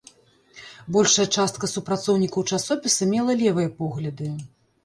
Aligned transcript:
Большая 0.95 1.25
частка 1.41 1.69
супрацоўнікаў 1.75 2.47
часопіса 2.57 3.09
мела 3.13 3.37
левыя 3.43 3.69
погляды. 3.83 4.35